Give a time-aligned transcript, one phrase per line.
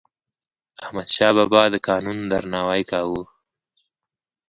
[0.83, 3.23] احمدشاه بابا د قانون درناوی کاوه.